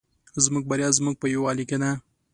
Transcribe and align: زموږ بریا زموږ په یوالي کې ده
زموږ 0.45 0.63
بریا 0.71 0.89
زموږ 0.99 1.15
په 1.21 1.27
یوالي 1.35 1.65
کې 1.69 1.77
ده 1.81 1.91